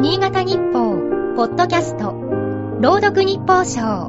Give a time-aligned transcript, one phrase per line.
[0.00, 0.96] 新潟日報、
[1.36, 2.12] ポッドキャスト、
[2.80, 4.08] 朗読日報賞。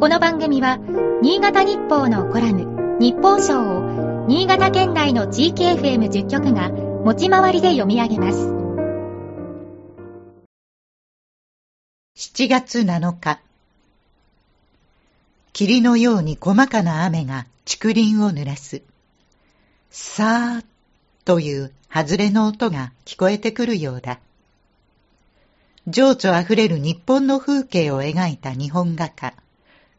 [0.00, 0.78] この番組は、
[1.22, 8.48] 新潟日報のコラム、日報賞を、新潟県内の地域 FM10 局が、持ち回りで読み上げます。
[12.16, 13.38] 7月7日。
[15.52, 18.82] 霧のように細かな雨が竹林を濡らす。
[19.88, 20.64] さー
[21.24, 24.18] という外れの音が聞こえてくるようだ。
[25.88, 29.34] 情緒あふれる日本の風景を描いた日本画家、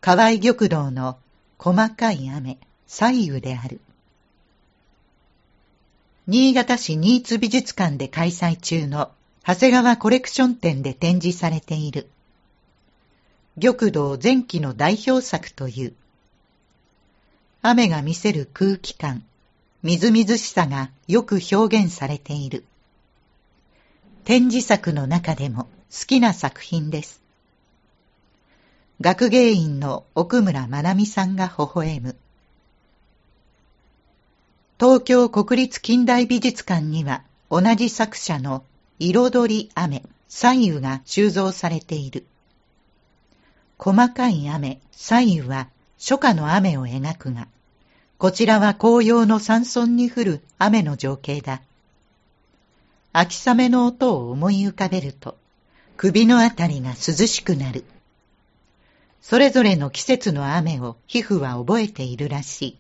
[0.02, 1.18] 河合玉堂の
[1.58, 3.80] 細かい雨、左右である。
[6.28, 9.12] 新潟市新津美術館で開催中の
[9.46, 12.10] 長谷川コレクション展で展示されている。
[13.58, 15.94] 玉堂前期の代表作という。
[17.62, 19.24] 雨が見せる空気感、
[19.84, 22.66] みずみずしさがよく表現されている。
[24.26, 27.22] 展示作の中でも好きな作品です。
[29.00, 32.16] 学芸員の奥村まなみさんが微笑む。
[34.80, 38.64] 東京国立近代美術館には同じ作者の
[39.00, 42.26] 彩り雨、左右が収蔵されている。
[43.78, 47.48] 細かい雨、左右は初夏の雨を描くが、
[48.18, 51.62] こちらは紅葉の山村に降る雨の情景だ。
[53.14, 55.38] 秋雨の音を思い浮かべると、
[55.98, 57.84] 首のあたりが涼しくなる。
[59.20, 62.78] それぞれの季節の雨を皮膚は覚えているらしい。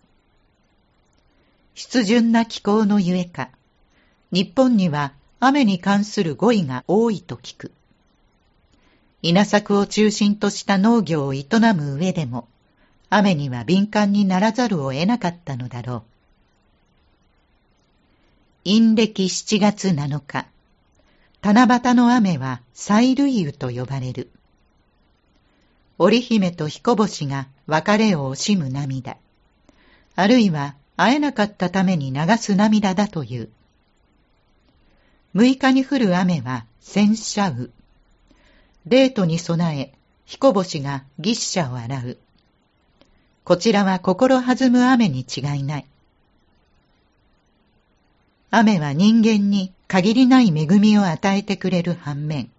[1.73, 3.49] 湿潤な気候のゆえか、
[4.31, 7.71] 日本には雨に関する語彙が多いと聞く。
[9.23, 11.43] 稲作を中心とした農業を営
[11.75, 12.47] む上でも、
[13.09, 16.03] 雨には敏感にならざるを得なかったのだろう。
[18.63, 20.45] 陰暦7月7日、
[21.41, 24.29] 七夕の雨は祭類雨と呼ばれる。
[25.97, 29.17] 織姫と彦星が別れを惜しむ涙、
[30.15, 33.49] あるいは会えなかったために流す涙だという。
[35.35, 37.69] 6日に降る雨は戦車雨。
[38.85, 39.93] デートに備え、
[40.25, 42.17] 彦星が牛車を洗う。
[43.43, 45.85] こちらは心弾む雨に違いない。
[48.49, 52.49] 雨は人間に限りない恵みを与えてくれる反面、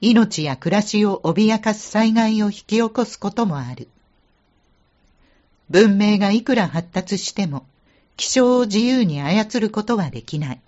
[0.00, 3.88] 命や暮らしを脅かす災害を引き起こすこともある。
[5.68, 7.66] 文明がいくら発達しても、
[8.16, 10.60] 気象を自由に操ることはできない。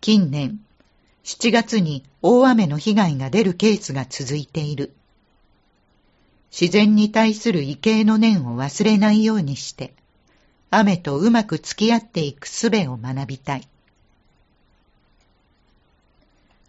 [0.00, 0.60] 近年、
[1.24, 4.94] 7月に大雨の被害が出るケースが続いている。
[6.52, 9.92] 自然に対する畏敬の念を忘れないようにして、
[10.70, 13.68] 雨とうまく付き合っていく術を学びたい。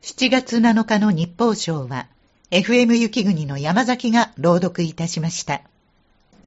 [0.01, 2.07] 7月7日の日報賞は、
[2.51, 5.61] FM 雪国の山崎が朗読いたしました。